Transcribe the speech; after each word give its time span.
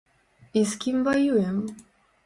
І 0.61 0.63
з 0.71 0.81
кім 0.85 0.97
ваюем? 1.11 1.65